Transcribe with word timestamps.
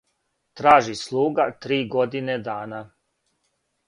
Тражи 0.59 0.95
слуга 1.01 1.45
три 1.65 1.77
године 1.97 2.39
дана, 2.47 2.81